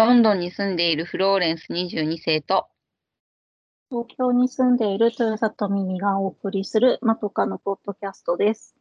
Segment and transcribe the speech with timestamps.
[0.00, 2.68] ロンドンに住んでいるフローレンス22世と、
[3.90, 8.74] 東京に住んでいる豊里美美がお送りするまとかのポッドキャストです。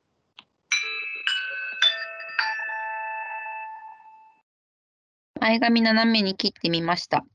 [5.41, 7.25] 前髪斜めに切ってみました。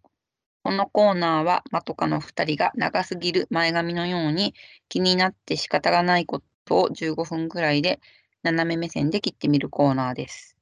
[0.63, 4.55] このコーナーは、まとかの2人が長すぎる前髪のように
[4.89, 8.01] 気になって仕方がないことを15分くらいで
[8.43, 10.54] 斜め目線で切ってみるコーナーです。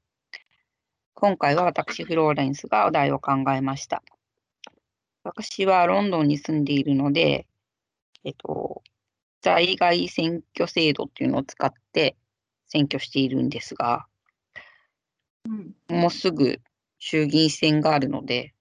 [1.14, 4.02] 今回は私、フローレンスがお題を考えました。
[5.24, 7.46] 私はロンドンに住んでいるので、
[8.24, 8.82] えっと、
[9.40, 12.16] 在外選挙制度っていうのを使って
[12.66, 14.06] 選挙しているんですが、
[15.44, 16.60] うん、もうすぐ
[16.98, 18.54] 衆議院選があるので、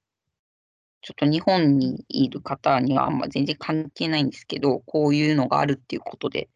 [1.01, 6.49] ちょっと日本にいる方にはあんま全然関係ないんですけど、こういうのがあるっていうことで、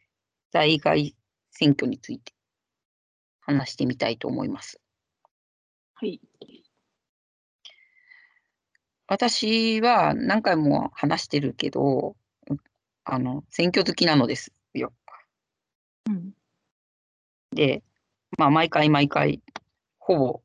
[0.51, 1.15] 在外
[1.51, 2.33] 選挙について
[3.39, 4.79] 話してみたいと思います。
[5.97, 6.19] はい。
[9.07, 12.17] 私は何回も話してるけど、
[13.05, 14.91] あの、選挙好きなのですよ。
[16.09, 16.33] うん、
[17.51, 17.81] で、
[18.37, 19.41] まあ、毎回毎回、
[19.99, 20.41] ほぼ、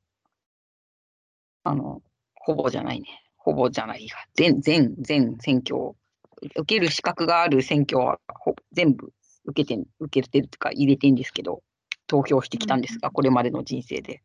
[1.65, 2.01] あの、
[2.35, 3.09] ほぼじゃないね。
[3.37, 4.15] ほぼじゃないや。
[4.35, 5.97] 全、全、全選挙を、
[6.43, 9.13] 受ける資格がある選挙はほ全部
[9.45, 11.63] 受けてん、受けてるというか入れてんですけど、
[12.07, 14.23] 投票してきたんですが、これまでの人生で。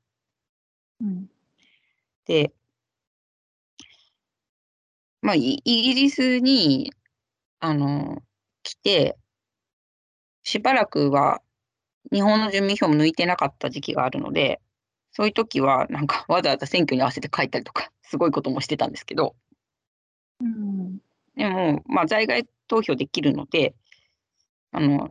[1.01, 1.29] うん、
[2.25, 2.53] で、
[5.21, 6.93] まあ、イイギリスに、
[7.59, 8.21] あの、
[8.63, 9.17] 来て、
[10.43, 11.41] しばらくは
[12.11, 14.61] 日本の住民票も抜いてなかった時期があるので、
[15.11, 19.35] そういう時は、なんかわざわざ選挙に合わせて書いたりとか、すごいこともしてたんですけど、
[20.41, 20.99] うん、
[21.35, 23.75] でも、まあ、在外投票できるので、
[24.71, 25.09] あの、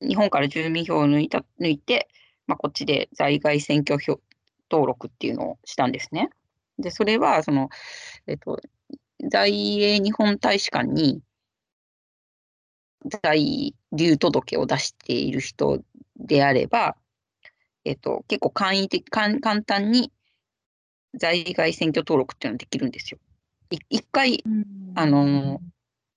[0.00, 2.08] 日本から住民票を抜いた、抜いて、
[2.48, 4.20] まあ、こっちで在外選挙票
[4.70, 6.30] 登録っていうのをしたんですね。
[6.78, 7.68] で、それは、その、
[8.26, 8.60] えっと、
[9.30, 11.20] 在英日本大使館に
[13.22, 15.82] 在留届を出している人
[16.16, 16.96] であれば、
[17.84, 20.12] えっと、結構簡易的、簡簡単に
[21.14, 23.18] 在外選挙登録っていうのができるんですよ。
[23.70, 24.42] い一回、
[24.94, 25.60] あの、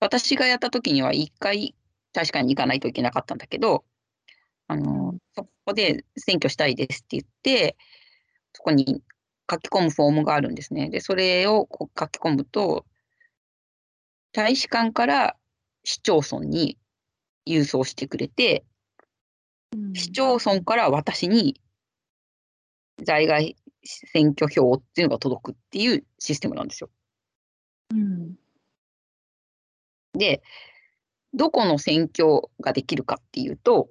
[0.00, 1.74] 私がやった時には一回
[2.12, 3.84] 大使館に行かないといけなかったんだけど、
[4.68, 7.76] あの、うんそこで選挙したいですって言って、
[8.52, 9.02] そこに
[9.50, 10.90] 書き込むフォームがあるんですね。
[10.90, 12.84] で、それをこう書き込むと、
[14.32, 15.36] 大使館から
[15.84, 16.78] 市町村に
[17.46, 18.64] 郵送してくれて、
[19.72, 21.60] うん、市町村から私に
[23.04, 26.90] 在外選挙票っていうのが届くっていうシステムなんですよ。
[27.92, 28.34] うん、
[30.14, 30.42] で、
[31.34, 33.90] どこの選挙ができるかっていうと、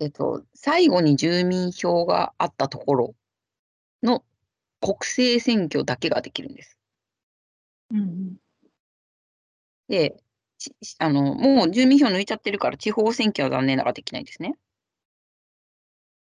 [0.00, 3.14] えっと、最後に住民票があったところ
[4.02, 4.24] の
[4.80, 6.78] 国政選挙だけができるんです。
[7.90, 8.36] うん、
[9.88, 10.16] で、
[10.58, 14.54] ちあの、もう住民票抜いちゃってるから地方選挙は残念ながらできないんですね。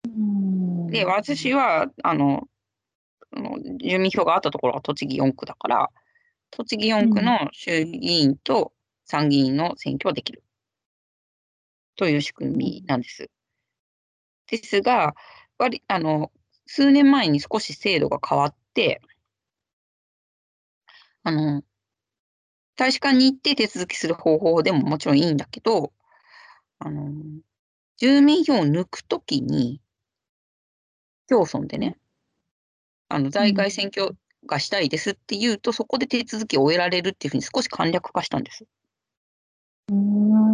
[0.04, 2.48] うん、で、私は、あの、
[3.36, 5.90] あの住民票があったところが栃木4区だから、
[6.50, 8.72] 栃木4区の衆議院と
[9.04, 10.44] 参議院の選挙はできる。
[11.96, 13.30] という仕組みなんです。
[14.46, 15.14] ですが、
[15.58, 16.32] 割あの、
[16.66, 19.00] 数年前に少し制度が変わって、
[21.22, 21.62] あの、
[22.76, 25.92] 大使館に行って手続きする方法でももちろんいいんだけど、
[26.78, 27.12] あの、
[27.96, 29.80] 住民票を抜くときに、
[31.28, 31.98] 町村でね、
[33.08, 34.16] あの、在外選挙
[34.46, 38.66] がしたいですって言うと、そこで手続きを終えられるっていうふうに少し簡略化したんです。
[39.88, 40.53] うん、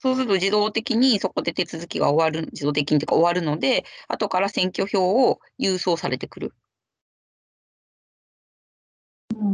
[0.00, 6.54] そうすると自動的にそこで手続きが終わる、自動的にというか終わるので、後から選挙票を郵送されてくる。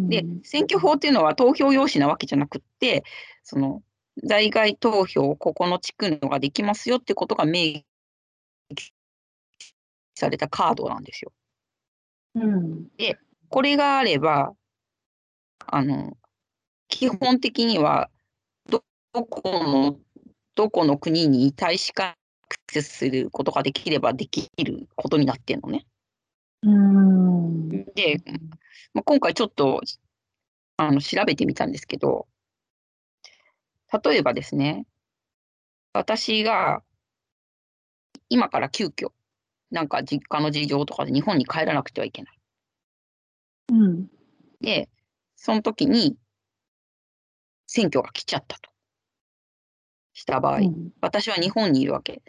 [0.08, 3.04] で、選挙法っていうのは投票用紙なわけじゃなくって、
[3.42, 3.82] その、
[4.24, 7.82] 在外投票、ここの地区のができますよってことが明
[8.74, 8.92] 記
[10.14, 11.32] されたカードなんですよ。
[12.36, 12.88] うん、
[13.48, 14.52] これがあれば、
[15.66, 16.16] あの、
[16.88, 18.10] 基本的には、
[18.70, 18.82] ど
[19.12, 19.98] この、
[20.56, 22.14] どこの国に大使館ア
[22.66, 25.86] クセスすることができればできることになってんのね。
[26.62, 28.22] うん、で、
[28.94, 29.82] まあ、今回ちょっと、
[30.78, 32.26] あの、調べてみたんですけど、
[34.02, 34.86] 例えばですね、
[35.92, 36.82] 私が、
[38.30, 39.12] 今から急遽、
[39.70, 42.38] なんか実家の事情とかで日本に帰らなくてはいけない。
[43.72, 44.08] うん、
[44.62, 44.88] で、
[45.36, 46.16] その時に、
[47.66, 48.75] 選挙が来ちゃったと。
[50.16, 52.22] した場合、うん、私は日本にいるわけ。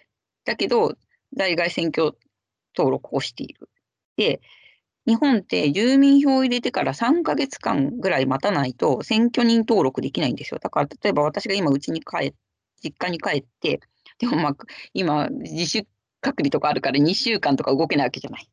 [0.46, 0.96] だけど、
[1.36, 2.18] 在外選挙
[2.76, 3.70] 登録をしている。
[4.18, 4.42] で、
[5.06, 10.60] 日本って住民票を入れてから3ヶ月間ぐらい待たないと選挙人登録できないんですよ。
[10.62, 12.34] だから例えば私が今うちに帰
[12.84, 13.80] 実家に帰って、
[14.20, 14.56] でもまあ
[14.94, 15.88] 今自主
[16.20, 18.50] 隔離とかあるから2週間とか動けないわけじゃない。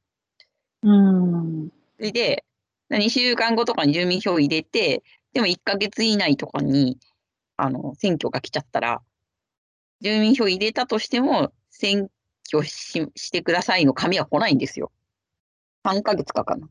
[0.84, 1.68] うん。
[1.96, 2.44] それで、
[2.90, 5.02] 2週間後とかに住民票を入れて、
[5.32, 6.98] でも1ヶ月以内とかに、
[7.56, 9.02] あの、選挙が来ちゃったら、
[10.00, 12.08] 住民票入れたとしても、選
[12.46, 14.92] 挙ししてくださいの紙は来ないんですよ。
[15.84, 16.68] 3ヶ月かかるの。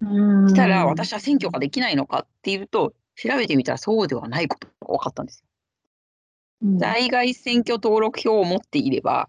[0.00, 0.48] うん。
[0.48, 5.46] したら、私は選挙ができないのかっていうと、調べてみたらそうではないことが分かったんですよ。
[6.62, 9.28] うん、在外選挙登録票を持っていれば、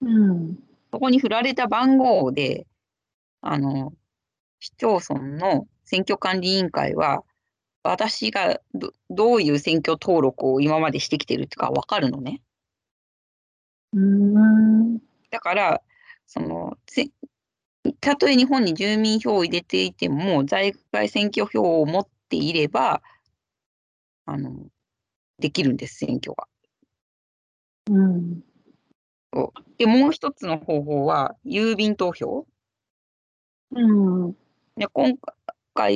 [0.00, 0.58] うん。
[0.92, 2.66] そこに振られた番号で、
[3.40, 3.92] あの、
[4.60, 7.24] 市町村の選挙管理委員会は、
[7.82, 12.42] 私がどどういう選挙登録を今までしてきてるってか分かるのね。
[13.92, 14.98] うん。
[15.30, 15.82] だから、
[16.26, 17.10] その、せ
[18.00, 23.02] たとえ日本に住民票を入れていても、在外選挙票を持っていれば、
[24.26, 24.66] あの、
[25.38, 26.48] できるんです、選挙が。
[27.90, 28.40] うん。
[29.78, 32.46] で、もう一つの方法は、郵便投票。
[33.70, 34.32] うん。
[34.76, 35.37] で今回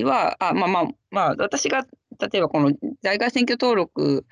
[0.04, 1.86] は、あまあまあ、まあ、私が
[2.20, 4.26] 例えばこの在外選挙登録、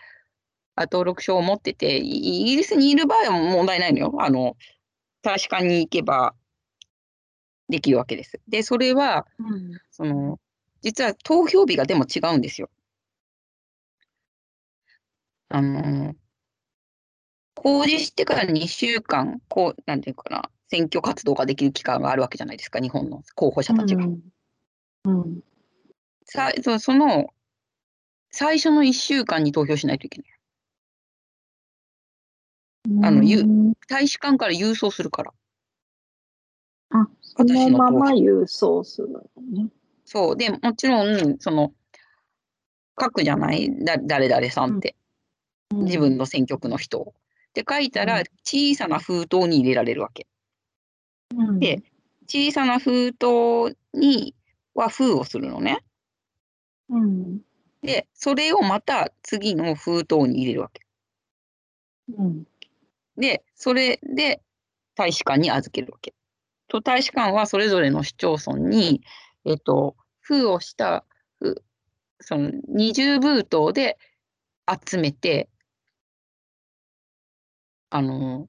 [0.77, 4.15] あ登録証を持ってて、イイギリスにいる場合は問題ないのよ。
[4.21, 4.57] あの
[5.23, 6.35] 大使館に行けば
[7.69, 8.41] できるわけです。
[8.49, 9.81] で、それは、うん。
[9.91, 10.39] その
[10.83, 12.71] 実は投票日がでも違うんですよ。
[15.49, 16.15] あの
[17.55, 24.05] 公示してから2週間、こう、なんていうかな、選挙活動ができる期間があるわけじゃないですか、日本の候補者たちが。
[24.05, 24.21] うん。
[26.25, 27.29] さそその
[28.31, 30.31] 最初の1週間に投票しないといけない。
[33.07, 35.33] あのゆうん大使館から郵送するから。
[36.91, 39.21] あ、そのまま郵送するの
[39.53, 39.69] ね。
[40.05, 40.37] そう。
[40.37, 41.73] で、もちろん、その、
[43.01, 43.85] 書くじゃない？
[43.85, 44.97] だ誰々さんって、
[45.73, 47.15] 自分の選挙区の人を。
[47.55, 50.27] で、書いたらうん、小さな封筒に入れられるわけ。
[51.37, 51.83] うんで、
[52.27, 54.35] 小さな封筒に
[54.75, 55.79] は封をするのね。
[56.89, 57.41] うん。
[57.83, 60.83] で、それをまた次の封筒に入れるわけ。
[62.17, 62.45] うん。
[63.17, 64.43] で、それで
[64.95, 66.15] 大使館に預けるわけ。
[66.69, 69.03] と、大使館はそれぞれの市町村に、
[69.45, 71.05] えっと、封をした、
[71.39, 71.63] ふ
[72.21, 73.99] その二重封筒で
[74.69, 75.49] 集めて、
[77.91, 78.49] あの、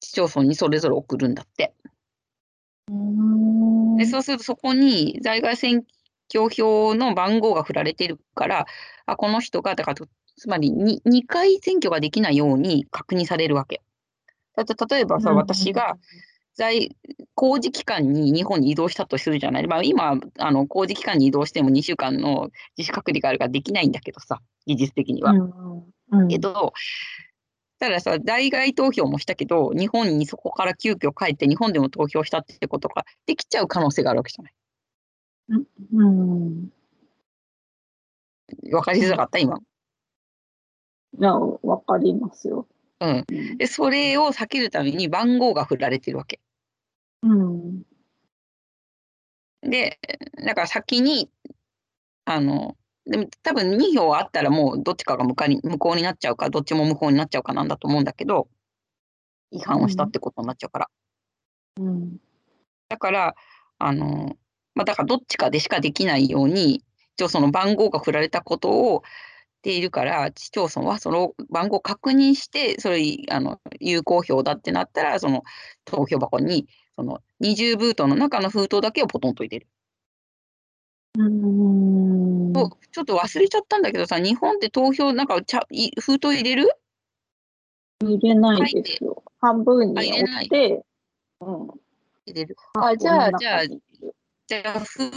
[0.00, 1.74] 市町村にそれぞれ送るんだって。
[2.90, 5.84] うんで、そうするとそこに在外選
[6.34, 8.66] 挙票の番号が振られてるから、
[9.06, 13.82] あ、この人が、だから、つまり 2, 2回選挙ができないように確認されるわけ。
[14.56, 15.96] だって例えばさ、私が、
[16.56, 16.96] 在
[17.34, 19.66] 工事期間に日本に移動したとするじゃない。
[19.66, 25.32] まあ、今、あの工事期間に移動しても2週間の自主隔離があるからできないんだけどさ、技術的には。
[25.32, 26.72] うんうんけど、
[27.78, 34.54] たださ、在外投票もしたけど、日本にそこから急遽帰って日本でも投票したってことができちゃう可能性があるわけじゃない？
[35.92, 36.72] うん。
[38.72, 39.38] わかりづらかった？
[39.38, 39.58] 今。
[41.18, 42.66] いや、わかりますよ。
[43.00, 43.24] うん。
[43.58, 46.40] で、それを避けるために番号が振られてるわけ。
[47.22, 47.82] うん。
[49.62, 49.98] で、
[50.44, 51.30] だから先に、
[52.24, 58.48] あの、でも多分2票あったらもうどっちかが無かに無効になっちゃうか、どっちも無効になっちゃうかなんだと思うんだけど、
[59.50, 60.88] 違反をしたってことになっちゃうから。
[61.80, 62.16] うん。
[62.88, 63.34] だから、
[63.78, 64.36] あの、
[64.74, 66.82] まあ、だからどっちかでしかできないように、
[67.16, 69.02] 一応その番号が振られたことを
[69.58, 75.42] しているから、市町村はその番号を確認して、それ、あの、有効票だってなったら、その
[75.84, 79.68] 投票箱に、その二重封筒の中の封筒だけをポトンと入れる。
[81.18, 82.52] うん。
[82.54, 86.70] そうちょっと忘れちゃったんだけどさ、日本って投票、なんかちゃい封筒入れる？
[88.02, 89.22] 入れないですよ。
[89.40, 90.84] 半分にあ入れない折って、
[91.40, 91.68] うん。
[92.26, 92.56] 入れる。
[92.74, 95.10] あ、じゃあ、じゃあ、じゃあ、封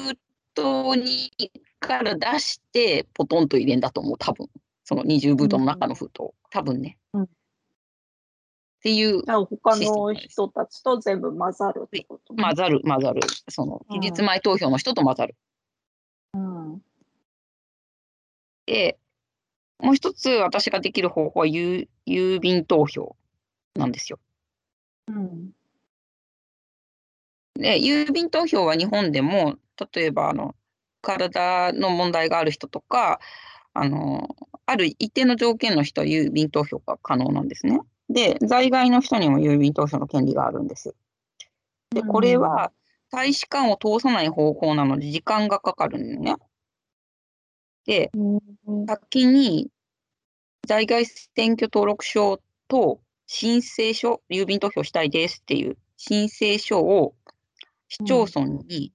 [0.54, 1.32] 筒に
[1.80, 4.48] から出して、ポトンと入れんだと思う、多分
[4.84, 6.32] その二重封筒の中の封筒。
[6.50, 6.98] 多分ね。
[7.14, 7.30] うんっ
[8.80, 13.22] ていう、じゃあ他の人たちと全部混ざるってことね混ざる、混ざる。
[13.50, 15.36] その、うん期日前投票の人と混ざる。
[16.38, 16.82] うん。
[18.66, 19.00] で、
[19.80, 23.16] もう一つ私ができる方法は郵郵便投票
[23.76, 24.20] なんですよ。
[25.08, 25.52] うん。
[27.56, 29.56] で、郵便投票は日本でも、
[29.94, 30.56] 例えば、あの、
[31.02, 33.20] 体の問題がある人とか、
[33.74, 37.80] あの、ある一定の条件の人は郵便投票が可能なんですね。
[38.10, 40.96] で、在外の人にも郵便投票の権利があるんです。
[41.92, 42.72] で、これは
[43.12, 46.36] 大使館を通さない方法なので時間がかかるんだよね。
[47.86, 48.40] で、う
[48.74, 49.70] ん先に
[50.68, 57.16] 在外選挙登録書と申請書、郵便投票したいですっていう申請書を
[57.88, 58.92] 市町村に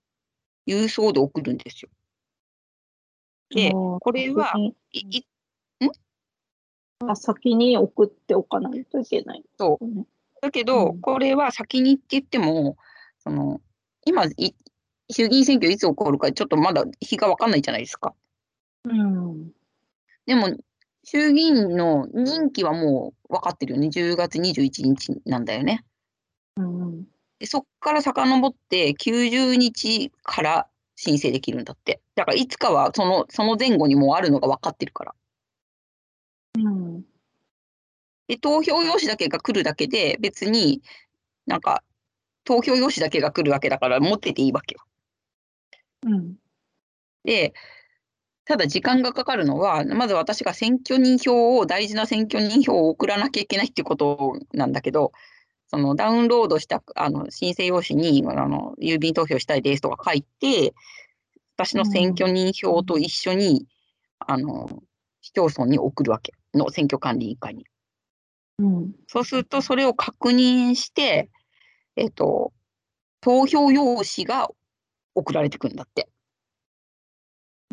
[0.67, 1.89] 郵送で送るんですよ。
[3.51, 4.53] で、これは
[4.93, 5.25] いい
[7.09, 9.43] あ先に送っておかないといけない。
[9.59, 10.05] そうね。
[10.41, 12.77] だけど、うんこれは先にって言っても、
[13.19, 13.61] その
[14.05, 14.55] 今い、
[15.11, 18.15] 衆議院選挙いつ起こるかちょっとまだ日が分かんないじゃないですか。
[18.85, 19.51] うん。
[20.27, 20.57] でも、
[21.05, 23.89] 衆議院の任期はもう分かってるよね。
[23.89, 25.85] 10月21日なんだよね。
[26.57, 27.05] うん。
[27.39, 32.01] でそっから遡って90日から申請できるんだって。
[32.15, 35.15] だからいつかはそのその前後にもうあるのが分かってるから。
[36.59, 37.05] うん。
[38.29, 40.83] で、投票用紙だけが来るだけで、別に
[41.47, 41.83] なんか
[42.45, 44.81] 投票用紙だけが来るわけだから持ってていいわけよ。
[46.07, 46.35] うん。
[47.25, 47.55] で、
[48.45, 55.13] ただ時間がかかるのは、まず私が選挙人票を、大事な選挙人票を送らなきゃいけないっていうことなんだけど、
[55.69, 60.75] そのダウンロードしたあの申請用紙にあの郵便投票したいですとか書いて、
[61.57, 63.67] 私の選挙人票と一緒に、
[64.19, 64.83] あの
[65.21, 67.67] 市町村に送るわけの選挙管理委員会に。
[68.59, 68.93] うん。
[69.07, 71.31] そうすると、それを確認して、
[71.97, 72.53] えっと、
[73.21, 74.49] 投票用紙が
[75.15, 76.09] 送られてくるんだって。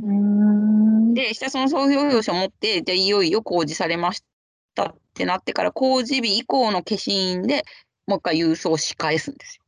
[0.01, 1.13] うん。
[1.13, 4.23] で、下その投票用紙を持って、で、いよいよ公示されまし
[4.75, 7.65] たってなってから、公示日以降の消印で
[8.07, 9.63] もう一回郵送し返すんですよ。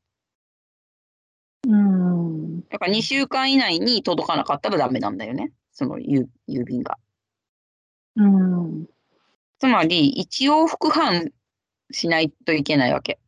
[1.67, 2.61] うん。
[2.69, 5.51] だから2週間以内に届かなかったらダメなんだよね。
[5.71, 6.97] その郵郵便が。
[8.15, 8.87] うん。
[9.59, 11.31] つまり、一往復半
[11.91, 13.19] しないといけないわけ。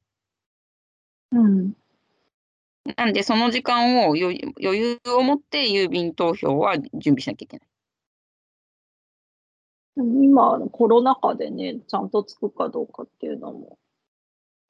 [1.33, 1.73] うん。
[2.97, 7.67] なんで、その時間を余裕余裕を持って郵便投票は準備しなきゃいけない。
[9.95, 13.77] 今、コロナ禍でね、ちゃんとつくかどうかっていうのも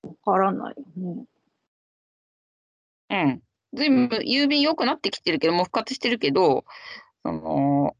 [0.03, 1.25] わからないよね。
[3.09, 3.41] うん。
[3.73, 6.65] 全部郵便良くなってきてるけど、もう復活してるけど、
[7.23, 7.95] その、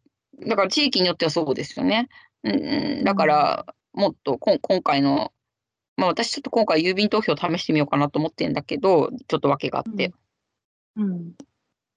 [0.48, 2.10] だから地域によってはそうですよね。
[2.44, 5.32] うんうん、だから、もっとこん今回の、
[5.98, 10.14] まあ私ちょっと今回郵便投票試してみようかなと思ってるんだけど、ちょっと訳があって。
[10.96, 11.34] うん。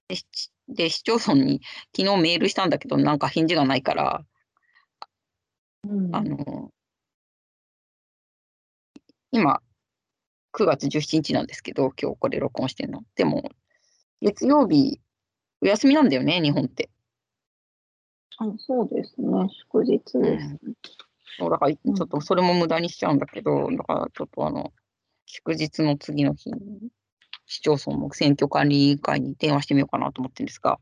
[0.07, 0.25] で、し
[0.67, 1.61] で市町村に
[1.95, 4.25] 昨日メールしたんだけど、なんか返事がないから、
[5.87, 6.15] うん。
[6.15, 6.71] あの、
[9.31, 9.61] 今、
[10.53, 13.03] 9月17日なんですけど、今日これ録音してるの。
[13.15, 13.51] でも、
[14.21, 14.99] 月曜日、
[15.61, 16.89] お休みなんだよね、日本って。
[18.39, 19.27] あそうですね。
[19.71, 20.59] 祝日ですね。
[21.39, 24.73] そうだから、ちうんょっとそれも無駄にしちゃうんだけど、だからちょっとあの、
[25.25, 26.89] 祝日の次の日に、
[27.45, 30.79] 市町村の選挙管理委員会に電話してみようかなと思ってるんですが、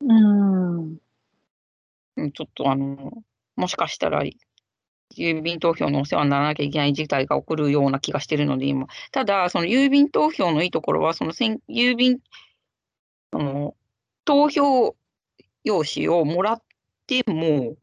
[0.00, 0.98] うん。
[2.16, 3.12] うんちょっとあの、
[3.56, 4.24] もしかしたら、
[5.16, 8.86] 郵便投票のお世話にならなきゃいけない事態が起こるような気がしてるので、今。
[9.12, 12.18] ただ、その郵便投票のいいところは、その選郵便、
[13.32, 13.74] あの、
[14.24, 14.96] 投票
[15.64, 16.62] 用紙をもらっ
[17.06, 17.76] ても、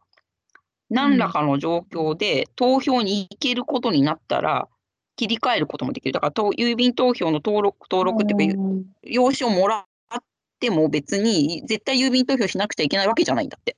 [0.89, 4.67] 何らかの状況で投票に行けることになったら、
[5.15, 6.11] 切り替えることもできる。
[6.11, 10.23] だから、と郵便投票の登録、登録っていうか、うん用紙をもらっ
[10.59, 13.77] ても別に絶対郵便投票しなくちゃいけないわけじゃないんだって。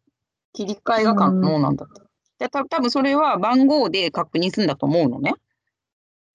[0.54, 2.02] 切り替えが可能なんだって。
[2.40, 5.34] でた多分それは番号で確認するんだと思うのね。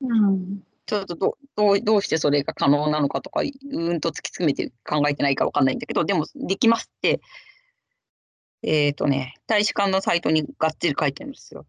[0.00, 0.62] うん。
[0.86, 7.20] ちょっとどどうどうしてそれが可能なのかとか、うんと突き詰めて考えてないかわかんないんだけど、でもできますって、
[8.62, 11.66] えっ、とね、大使館のサイトにがっつり書いてるんですよ。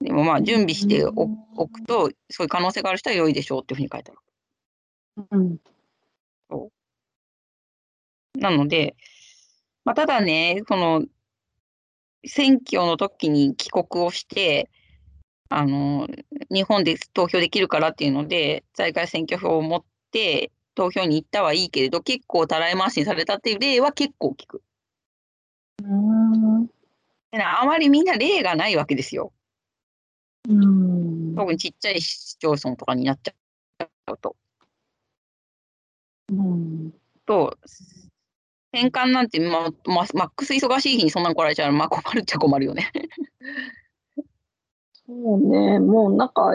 [0.00, 4.20] でもまあ準備しておくと、そういう可能性がある人は良いでしょうっていうふうに書いてある。
[5.30, 5.58] うん。
[8.38, 8.96] なので、
[9.84, 11.04] まあ、ただね、その、
[12.26, 14.70] 選挙の時に帰国をして、
[15.50, 16.08] あの、
[16.50, 24.62] 日本で投票できるからっていうので、在外選挙票を持って投票に行ったはいいけれど、結構たらい回しにされたっていう例は結構聞く。
[25.82, 26.66] うん。
[26.66, 29.32] であまりみんな例がないわけですよ。
[30.48, 31.34] うん。
[31.34, 34.36] 特にちっちゃい市町村とかになっちゃうと。
[36.30, 36.92] うん。
[37.26, 37.56] と、
[38.72, 42.90] 返還なんて、まあ、まあ、マックス忙しい日にそんなの来られちゃうのまあ困るっちゃ困るよね。
[45.06, 46.50] そうね、もうなんか、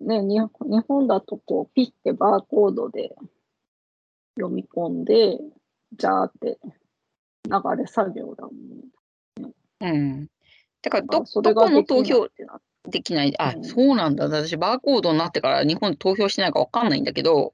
[0.00, 3.14] ね、に日本だとこう、ピッてバーコードで
[4.36, 5.38] 読み込んで、
[5.96, 6.58] じゃーって
[7.44, 9.52] 流れ作業だもんね。
[9.80, 10.28] うん。
[10.82, 12.46] だからど、この投票って
[12.88, 13.34] できない。
[13.38, 14.24] あ、うんそうなんだ。
[14.24, 17.52] 私、バーコードになってから日本で投票してないかわかんないんだけど、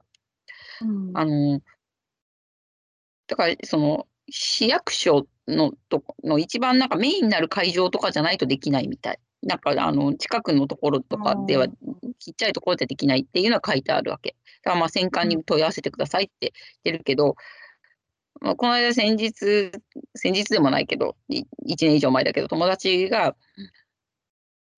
[0.82, 1.60] うんあの、
[3.26, 9.18] だから、その、市役所のとこの一番なんかメインになる会場とかじゃないとできないみたい。
[9.42, 11.68] なんか、あの、近くのところとかでは、
[12.18, 14.36] ちっちゃいところでできないっていうのは書いてあるわけ。
[14.62, 16.52] だからまあ、選管に問い合わせてくださいって
[16.84, 17.36] 言ってるけど、
[18.40, 19.70] まあ、この間先日、
[20.14, 23.36] 先日でもないけど、い1年以上前だけど、友達が、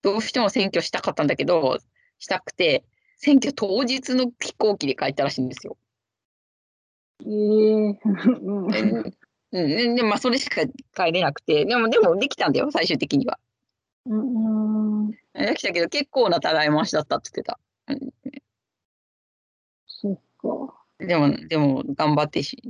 [0.01, 1.77] どうしても選挙したかったんだけど、
[2.19, 2.85] したくて、
[3.17, 5.77] 選挙当日の飛行機で帰ったらしいんですよ。
[7.21, 9.13] ええうんうん、
[9.51, 10.61] うんでもまあそれしか
[10.95, 13.39] 帰れなくて、でも、でもできたんだよ、最終的には。
[14.05, 15.11] うん。
[15.11, 17.59] できたけど、結構なたらい回しだったって言ってた。
[19.87, 20.73] そっか。
[20.99, 22.61] でも、でも、頑張ってし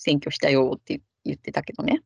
[0.00, 2.02] 選挙したよって言ってたけどね。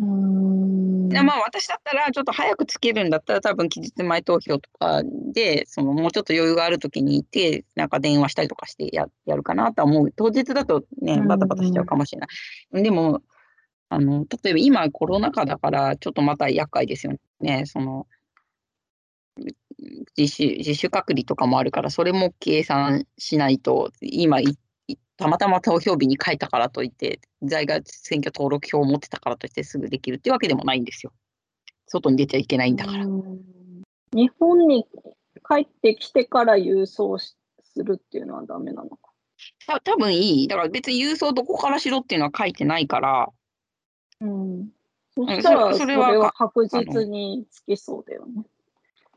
[0.00, 1.08] うん。
[1.08, 5.02] でまあ私だったら、ちょっと早くつけるんだったら、多分期日前投票とか
[5.32, 10.12] で、そのもうちょっと余裕があるときにいて、なんか電話したりとかしてややるかなとは思う。
[10.12, 12.82] 当日だとね、バタバタしちゃうかもしれない。
[12.82, 13.22] でも、
[13.88, 17.64] あの、例えば今コロナ禍だから、ちょっとまた厄介ですよね。
[17.66, 18.06] その、
[20.16, 24.56] 自主、自主隔離とかもあるから、それも計算しないと、今い、い
[25.16, 31.12] たまたま投票日に書いたからといって、在外選挙登録票を持ってたからといってすぐできるっていうわけでもないんですよ。
[31.86, 33.04] 外に出ちゃいけないんだから。
[33.04, 33.54] うん
[34.14, 34.86] 日本に
[35.46, 39.10] 帰ってきてから郵送しするっていうのはダメなのか。
[39.66, 40.48] た多分いい。
[40.48, 43.28] だから別に郵送どこからしろっていうのは書いてないから、
[44.20, 44.68] うん。
[45.14, 48.44] そしたら、それはは確実につきそうだよね。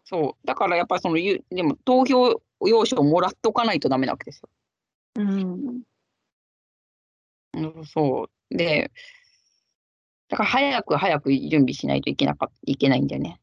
[0.04, 0.48] そう。
[0.48, 4.50] だからやっぱりその、ゆでも投票用紙をもらっとかないとダメなわけですよ。
[5.18, 5.84] うん。
[7.54, 8.56] うんそう。
[8.58, 8.92] で、
[10.30, 13.40] だから早く早く準備しないといけなかいけないんだよね。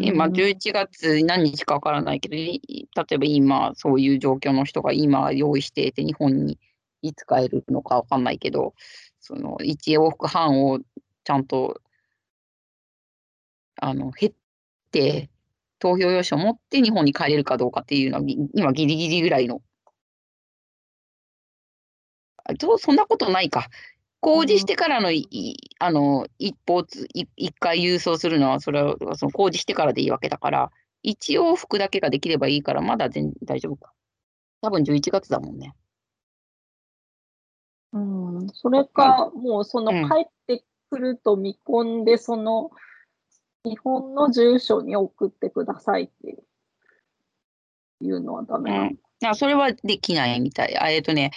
[0.00, 2.60] 今、うん11月何日かわからないけど、い
[2.96, 6.58] 例えば今、そういう状況の人が今用意していて、日本に
[7.02, 8.74] いつ帰るのかわかんないけど、
[9.20, 10.80] その1往復半を
[11.24, 11.80] ちゃんと、
[13.80, 14.32] あの、減っ
[14.92, 15.30] て、
[15.78, 19.62] 投票用紙を持って日本に帰れるかどうかっていうのは、ぎ今ギリギリぐらいの。
[22.48, 23.68] あそうそんなことないか。
[24.20, 26.82] 公示してからのい、いあの、一方
[27.36, 33.92] 一回郵送するのは、それは、その公示してからでいいわけだから、一往復だけができればいいから、まだ全大丈夫か。
[34.60, 35.74] 多分11月だもんね。
[37.92, 38.48] うん。
[38.52, 42.70] それか、もうそのうん帰ってくると見込んで、その
[43.64, 46.42] 日本の住所に送ってくださいって
[48.00, 48.82] いうのはダメなの？
[48.84, 48.98] うん。
[49.24, 50.76] あそれはできないみたい。
[50.78, 51.32] あえっとね、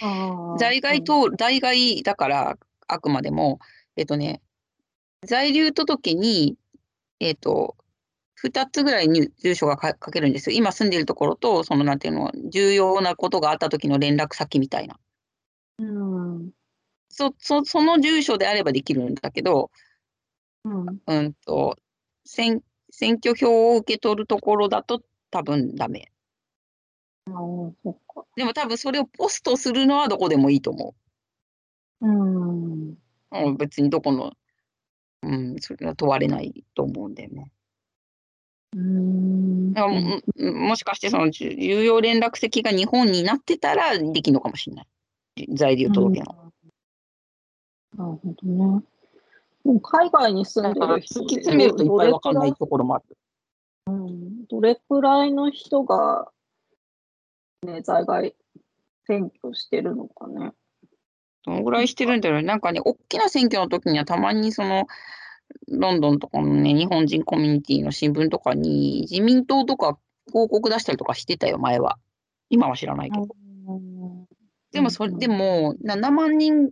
[0.54, 3.58] 在外と、在外だから、あくまでも、
[3.96, 4.42] えっとね、
[5.26, 6.56] 在留届に、
[7.20, 7.76] えっと、
[8.36, 10.56] 2つぐらいに住所がか書けるんですよ。
[10.56, 14.98] 今住んでいるところと、そのなんていうの、重要なことがあった時の連絡先みたいな。
[15.78, 16.36] うん。
[16.36, 16.50] うん。
[17.08, 19.70] そ、そ、その住所であればできるんだけど、
[20.64, 20.98] うん。
[21.06, 21.76] うんと、
[22.24, 26.10] 選、選挙票を受け取るところだと多分ダメ。
[27.26, 28.24] ああ、そっか。
[28.36, 30.94] でも多分それをポストするのはどこでもいいと思
[32.00, 32.90] うん。
[32.90, 32.96] う。
[33.32, 34.32] うん、別にどこの、
[35.22, 37.50] うん、それは問われないと思うんだよね。
[38.74, 39.72] うん。
[39.72, 44.86] だからもももしかしてその重有用連絡先が日本になってたらできるのかもしれない。
[45.54, 46.52] 在留届の。
[47.96, 48.82] なるほどね。
[49.64, 53.04] でも海外に住んでる人でき詰めるといっぱいわかんないどところもある。
[53.86, 56.30] うんどれくらいの人が、
[57.66, 58.34] ね、在外
[59.06, 60.52] 選挙してるのかね。
[61.44, 62.42] どのぐらいしてるんだろう。
[62.42, 64.86] なんかね、大きな選挙の時にはたまにその、
[65.68, 69.98] ロンドンとかのね、日本人コミュニティの新聞とかに、自民党とか
[70.28, 71.98] 広告出したりとかしてたよ、前は。
[72.48, 73.26] 今は知らないけど。
[74.72, 76.70] でも、それ、うんでも、7万人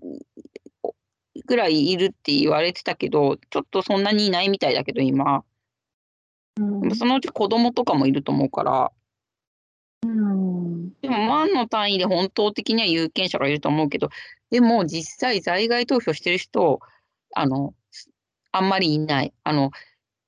[1.46, 5.44] ぐらいいるって言われてたけど、ちょっとそんなにいないみたいだけど、今。
[6.94, 8.92] そのうち子供とかもいると思うから、
[10.02, 14.10] うんでも万の単位で本当的には有権者がいると思うけど、
[14.50, 16.80] でも実際在外投票してる人、
[17.34, 17.74] あの、
[18.52, 19.32] あんまりいない。
[19.44, 19.70] あの、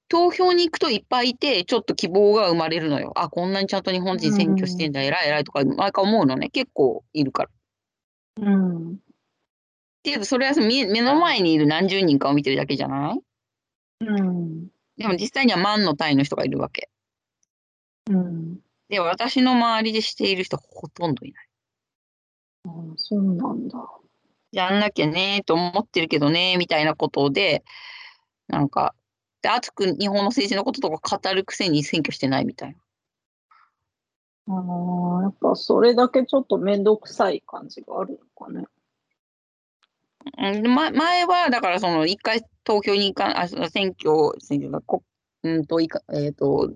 [0.08, 3.12] 投票に行くといっぱいいて、ちょっと希望が生まれるのよ。
[3.16, 6.50] あ、こんなにちゃんと日本人選挙してんだ、偉い偉いとか、毎回思うのね。
[6.50, 7.50] 結構いるから。
[8.42, 8.98] うん
[10.04, 13.14] けど、それは目目の前にいる何十人かを見てるだけじゃな
[14.00, 14.04] い？
[14.04, 16.88] うんでも実際には万の単位の人がいるわけ。
[18.10, 18.58] うん
[18.92, 21.48] で、私の周りでしている人ほとんどいない。
[22.66, 23.88] あそうなんだ。
[24.52, 27.64] やんなきゃねと思ってるけどね、みたいなことで、
[28.48, 28.94] なんか、
[29.40, 32.76] で熱く日本の政治のこととか語るくせに選挙してないみたい
[34.46, 34.54] な。
[34.54, 38.66] ああ、やっぱそれだけちょっとめんどくさい感じがあるのかね。
[40.38, 45.02] うん、ま、前は、だからその、一回投票に行かあ、選挙、選挙が、こ
[45.44, 46.72] うんと、いかえっ、と、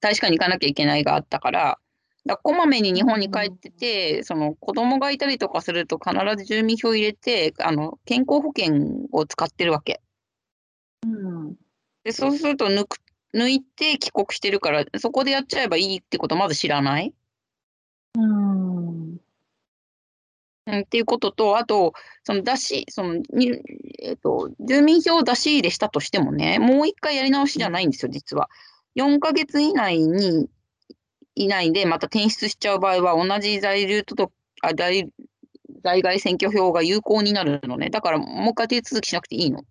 [0.00, 1.78] 大使館に行かなきゃいけないがあったから、
[2.26, 10.00] だこまめに日本に帰ってて、その子供がいたりとかすると必ず住民票入れて、あの、健康保険を使ってるわけ。
[11.06, 11.56] うん。
[12.04, 12.96] で、そうすると抜く、
[13.34, 17.14] 抜いて帰国してるから、そこでやっちゃえばいいってことまず知らない？
[18.18, 19.20] うん。
[20.72, 21.92] うん、っていうことと、あと、
[22.24, 23.60] その出し、その、に
[24.00, 28.48] えっ、と、住民票を出し入れしたとしてもね、もう一回やり直しじゃないんですよ、実は。
[28.96, 30.48] 4ヶ月以内に、
[31.34, 35.10] 以内でまた転出しちゃう場合は、同じ在留届あ在
[35.82, 37.90] 在外選挙票が有効になるのね。
[37.90, 39.64] だから、もう一回手続きしなくていいの。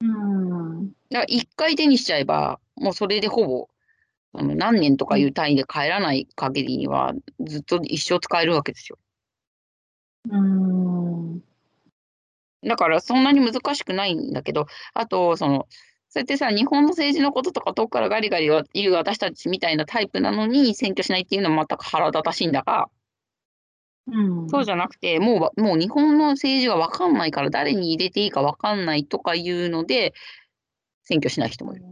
[0.00, 0.88] うん。
[0.88, 3.68] だから、一回手にしちゃえば、もうそれでほぼ、
[4.34, 8.98] 何年とかいう単位で帰らない限りには、ずっと一生使えるわけですよ。
[10.28, 11.40] うん。
[12.64, 15.66] だからそんなに難しくないんだけど、あと、その、
[16.10, 22.88] そうやってさ、日本の政治のこととか遠くからガリガリは言う私たちみたいなタイプなのに選挙しないっていうのも全く腹立たしいんだが、
[24.10, 24.48] うん。
[24.48, 30.14] そうじゃなくて、もうわ、もう日本の政治がわかんないから誰に入れていいかわかんないとかいうので、
[31.04, 31.84] 選挙しない人もいる。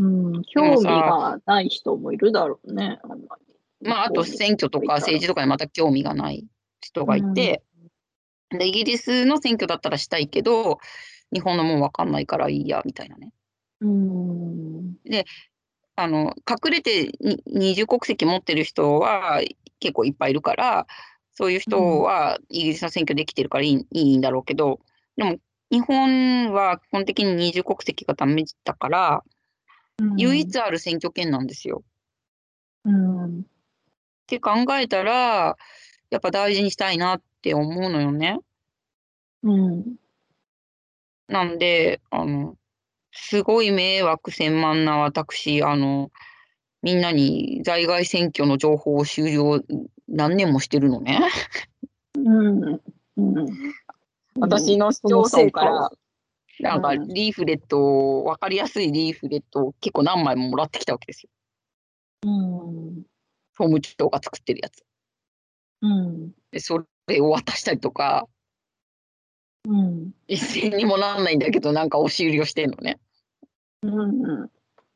[0.00, 3.57] うん、興味がない人もいるだろうね、あんまり。
[3.80, 6.46] まあ、あと選挙とか政治とかにまた興味がない
[6.80, 7.62] 人がいて、
[8.50, 10.78] で、イギリスの選挙だったらしたいけど、
[11.32, 13.32] 日本のもうわかんないからいいや、みたいなね。
[13.80, 14.96] うん。
[15.96, 19.42] あの、隠れてに二重国籍持ってる人は
[19.80, 20.86] 結構いっぱいいるから、
[21.34, 24.80] そういう人はイギリスの選挙できてるからいい,、いいんだろうけど、
[25.16, 25.36] でも
[25.70, 29.22] 日本は基本的に二重国籍がダメだから、
[30.16, 31.82] 唯一ある選挙権なんですよ。
[32.84, 33.44] うん。
[34.28, 35.56] って考えたら、
[36.10, 38.38] やっぱ大事にしたいなって思うのよね。
[39.42, 39.96] うん。
[41.28, 42.56] なんで、あの、
[43.10, 46.10] すごい迷惑千万な私、あの、
[46.82, 49.62] みんなに在外選挙の情報を終了
[50.06, 51.20] 何年もしてるのね。
[52.14, 52.80] うん。
[53.16, 53.46] うん。
[54.38, 55.92] 私の市町村からは、
[56.60, 57.80] なんかうんリーフレット
[58.20, 61.30] を、わかりやすいリーフレットを結構何枚ももらってきたわけですよ。
[62.24, 63.02] うん。
[63.58, 64.84] 総務長が作ってるやつ。
[65.82, 66.30] うん。
[66.52, 68.28] で、それを渡したりとか、
[69.66, 70.12] うん。
[70.28, 72.98] 一銭にもならないんだけど、なんか押し売りをしてんのね。
[73.82, 74.50] うん。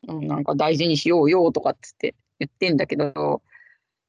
[0.09, 3.43] うん、なんか大事にしようよとかっつって言ってんだけど、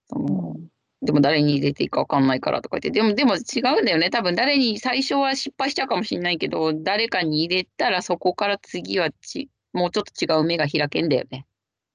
[0.07, 0.55] その
[1.01, 4.09] でも誰に入れていいか分かんないからとか言って、でも、でも違うんだよね。
[4.09, 11.45] 多分誰に最初は失敗しちゃうかもしれないけど、誰かに入れたらそこから次はち、もうちょっと違う目が開けんだよね。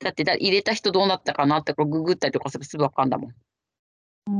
[0.00, 3.34] だってだ入れた人どうなったかなってこうググったりとかするとすぐ分かんだもん。
[4.26, 4.30] う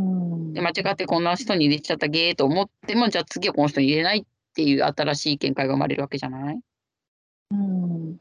[0.51, 0.53] ん。
[0.53, 6.61] で、間違ってこんな人に入れちゃったゲーと思っても、じゃあ次はこの人に入れないっていう新しい見解が生まれるわけじゃない？
[7.51, 8.17] うん。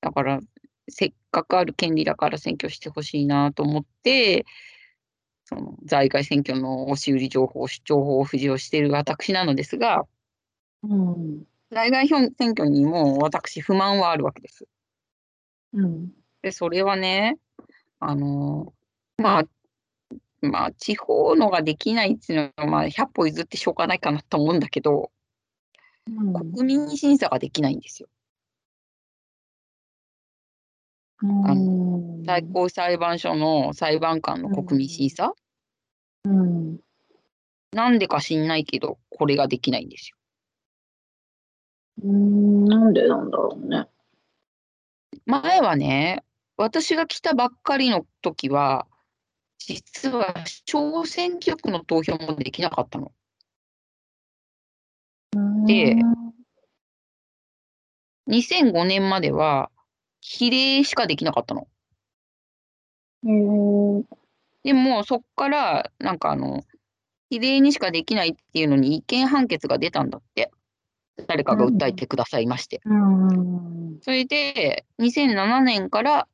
[0.00, 0.40] だから、
[0.88, 4.44] せっかくある権利だから選挙してほしいなと思って、
[5.44, 10.04] その在外選挙の押し売り情報、情報を付与している私なのですが、
[10.82, 11.44] うん。
[11.70, 14.66] 在外選挙にも私不満はあるわけです。
[15.72, 16.10] うん。
[16.44, 17.38] で、それはね、
[18.00, 18.74] あの、
[19.16, 19.44] まあ、
[20.42, 25.10] まあ、地方のができないっていうのは、まあ、100歩譲ってしょうがないかなと思うんだけど、
[26.04, 28.08] 国民審査ができないんですよ。
[31.22, 32.24] うん。
[32.26, 35.32] 最高裁判所の裁判官の国民審査、
[36.24, 36.78] うん。
[37.72, 40.16] なんでか知んないけど、これができないんですよ。
[42.02, 42.64] うん。
[42.66, 43.86] なんでなんだろうね。
[45.26, 46.22] 前はね、
[46.56, 48.86] 私が来たばっかりの時は、
[49.58, 50.34] 実は
[50.66, 53.12] 小選挙区の投票もできなかったの。
[55.66, 55.96] で
[58.28, 59.70] 2005年までは、
[60.20, 61.68] 比例しかできなかったの。
[63.24, 63.32] う
[64.00, 64.04] ん。
[64.62, 66.62] でも、そっから、なんかあの、
[67.30, 70.50] 比例にしかできないっていうのに違憲判決が出たんだって。
[71.28, 72.80] 誰かが訴えてくださいまして。
[72.84, 73.98] うん。
[74.02, 76.28] それで、2007年から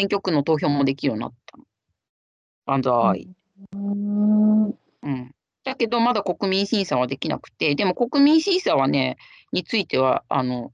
[0.00, 1.64] 選挙区の投票もできるようになったの。
[2.64, 3.28] 万歳。
[3.74, 4.64] うん。
[4.68, 5.34] うん。
[5.62, 9.18] だけど、まだ国民審査はできなくて、でも国民審査はね、
[9.52, 10.72] については、あの、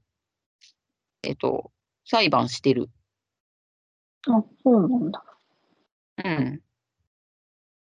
[1.23, 1.73] えっと、
[2.05, 2.89] 裁判してる。
[4.29, 5.25] あ、そうなんだ。
[6.23, 6.61] うん。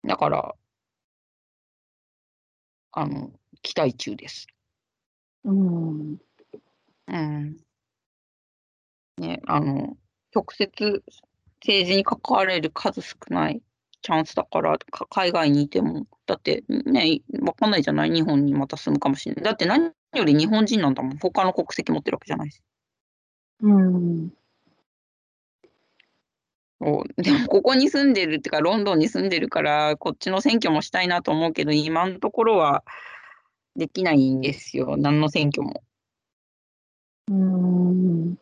[0.04, 0.56] だから、
[2.92, 3.32] あの、
[3.62, 4.48] 期待中です。
[5.44, 6.18] うん。
[7.08, 7.58] うん。
[9.18, 9.96] ね、あの、
[10.36, 11.04] 直接
[11.66, 13.62] 政治に関われる数少ない
[14.02, 16.06] チャンスだから、か海外にいても。
[16.28, 18.12] だってね、わかんないじゃない？
[18.12, 19.44] 日本にまた住むかもしれない。
[19.44, 21.18] だって何より日本人なんだもん。
[21.18, 22.62] 他の国籍持ってるわけじゃないし。
[23.62, 24.34] うん。
[26.82, 32.84] そう でもここに住んでるっていうか、ロンドンに住んでるから、こっちの選挙もしたいなと思うけど、今のところは
[33.76, 34.98] できないんですよ。
[34.98, 35.84] 何の選挙も。
[37.30, 38.38] うん。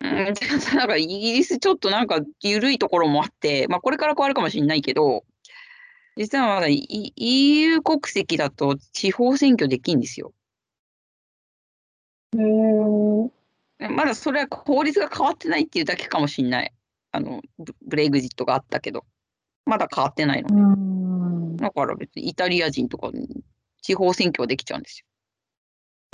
[0.00, 0.34] うん、
[0.76, 5.24] なんかイギリスちょっとなんか緩いところもあって、まあこれから変わるかもしれないけど、
[6.16, 10.32] 実はまだい EU 国籍だと地方選挙できんですよ。
[12.34, 13.30] へー
[13.90, 16.72] まだそれは法律が変わってないっていうだけかもしれない。
[17.12, 19.04] あの、ブブレグジットがあったけど、
[19.64, 20.48] まだ変わってないの。
[20.50, 21.56] うん。
[21.56, 23.42] だから別にイタリア人とかに
[23.80, 25.04] 地方選挙はできちゃうんです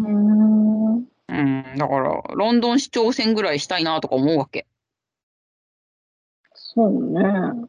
[0.02, 1.06] うん。
[1.28, 1.34] よ。
[1.36, 4.66] うん、だからロンドン市長選ぐらいしたいなとか思うわけ。
[6.54, 7.68] そうね。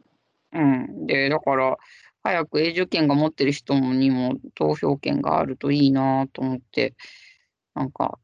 [0.54, 1.06] うん。
[1.06, 1.78] で、だから、
[2.24, 6.96] 早く永住権が持ってる人にも投票権があるといいなと思って、
[7.76, 8.18] なんか、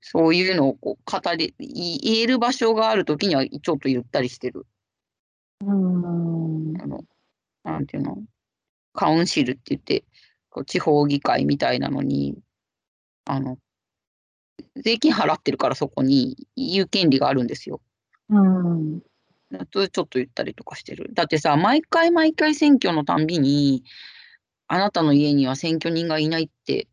[0.00, 4.66] そういうのをこう語り、い言える場所があるときにはちょっと言ったりしてる。
[5.60, 6.80] うん。
[6.80, 7.04] あの、
[7.62, 8.18] なんていうの、
[8.94, 10.04] カウンシルって言って、
[10.50, 12.36] こう地方議会みたいなのに、
[13.26, 13.58] あの、
[14.76, 17.80] 税金払ってるからそこに言う権利があるんですよ。
[18.30, 19.00] うん。
[19.72, 21.10] それちょっと言ったりとかしてる。
[21.14, 23.82] だってさ、毎回毎回選挙のたんびに、
[24.66, 26.88] あなたの家には選挙人がいないって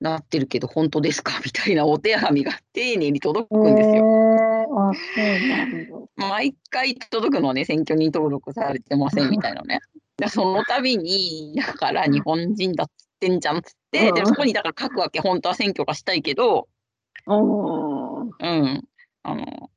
[0.00, 1.40] なってるけど、本当ですか？
[1.44, 3.94] みたいなお手紙が丁寧に届くんですよ。
[3.96, 6.28] えー、あ、そうなんだ。
[6.28, 9.80] 毎回届くのね、選挙人登録されてませんみたいなね。
[10.16, 13.58] で その度に、だから日本人だっつってんじゃん。
[13.58, 16.68] っつって、でうんそこにだから書くわけ、本当は選挙がしたいけど、
[17.26, 18.22] うん。
[18.26, 18.84] うん、
[19.22, 19.70] あの、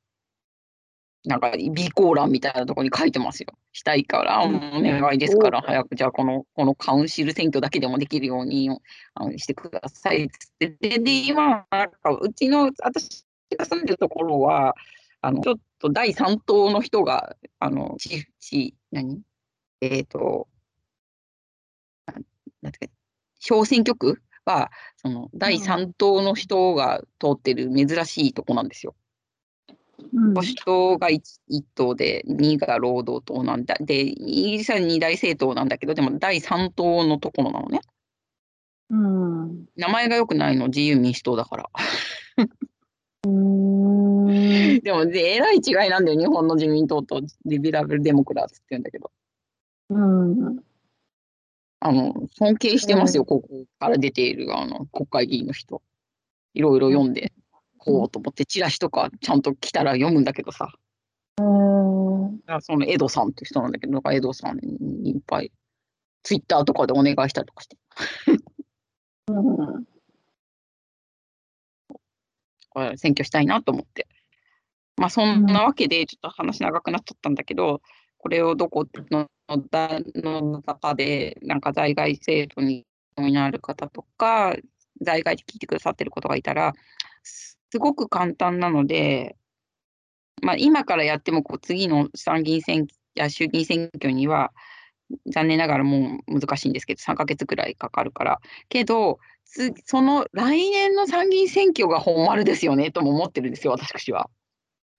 [1.25, 3.53] なんか備考欄みたいなところに書いてますよ。
[3.71, 4.55] したいから、うん。
[4.55, 8.69] お願いですから、お早くじゃあこの、このカウンシル選挙だけでもできるように
[9.13, 10.23] あのしてください。
[10.23, 10.69] っつって。
[10.69, 13.25] で、で今、なんかうちの、私
[13.57, 14.75] が住んでるところは、
[15.21, 19.21] あの、ちょっと第三党の人が、あの、ち、ち、何？
[19.81, 20.47] えっ、と、
[22.07, 22.23] ななん
[22.61, 22.89] だっけ、
[23.45, 28.95] 小選挙区は、その、第三党の人が通ってる珍しいとこなんですよ。
[28.97, 31.21] うん保守党が 1,
[31.73, 33.75] 党で、2が労働党なんだ。
[33.79, 37.79] で、イギリスは2大政党なんだけど、でも第3党のところなのね。
[38.89, 39.65] うん。
[39.75, 41.69] 名前が良くないの、自由民主党だから。
[43.25, 44.79] うん。
[44.81, 49.11] でも、でえらい違いなんだよ、日本の自民党とリベラルデモクラーツって言うんだけど。
[49.89, 50.59] うん。
[51.85, 53.47] あの、尊敬してますよ、うんここ
[53.79, 55.83] から出ているあの国会議員の人。
[56.55, 57.31] いろいろ読んで、
[57.77, 60.73] こうと思って、チラシとかちゃんと来たら読むんだけどさ。
[61.37, 62.39] うん。
[62.47, 65.51] あそのエドさんって人なんだけど、だからエドさんにいっぱい、
[66.23, 67.77] ツイッターとかでお願いしたりとかして。
[69.27, 69.85] うん。
[72.69, 74.07] これ選挙したいなと思って。
[74.97, 77.83] まあそんなわけで、ちょっと話長くなっちゃったんだけど、
[78.25, 79.27] これをどこの
[79.69, 82.83] だの中で、なんか在外制度に
[83.15, 84.55] 興味のある方とか、
[84.99, 86.73] 在外で聞いてくださってることがいたら、
[87.21, 89.35] すごく簡単なので、
[90.41, 94.53] まあ今からやってもこう次の参議院選挙や衆議院選挙には、
[95.31, 98.39] 残念ながらもう難しいんですけど、3ヶ月くらいかかるから。
[98.69, 99.19] けど、
[99.85, 104.31] その来年の参議院選挙が本丸ですよねとも思ってるんですよ、私は。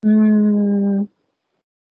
[0.03, 0.66] うん。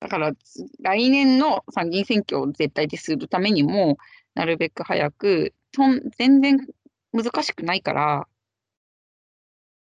[0.06, 0.34] だから、
[0.82, 3.98] 来年の参議院選挙を絶対でするためにも、
[4.36, 6.60] なるべく早く、そん全然
[7.12, 8.28] 難しくないから、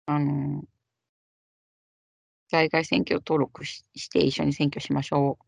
[0.07, 0.65] あの、
[2.49, 5.45] 在外選挙登録しして一緒に選挙しましょう。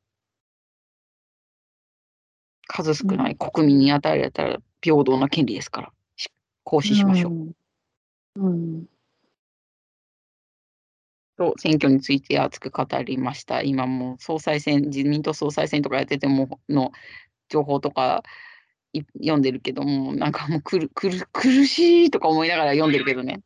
[2.68, 5.94] 数少ない国民に与えられたら平等な権利ですから、
[6.64, 7.54] 行使しましょう。
[8.38, 8.93] うん。
[11.38, 13.62] と選挙について熱く語りました。
[13.62, 16.92] 今も総裁選、自民党総裁選とかやっててもの
[17.50, 18.24] 情報とか
[19.18, 23.42] 読んでるけども、なんかもうくるくる苦しいとか思いながら読んでるけどね、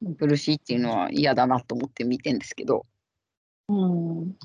[0.00, 0.14] うん。
[0.16, 2.86] 苦しいっていうのは嫌だなと思って見てんですけど、
[3.68, 4.36] うん。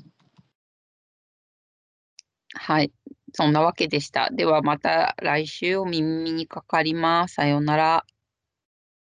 [2.54, 2.92] はい、
[3.32, 4.30] そんなわけでした。
[4.30, 7.34] ではまた来週お耳にかかります。
[7.34, 8.06] さようなら。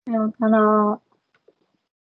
[0.06, 1.11] さようなら。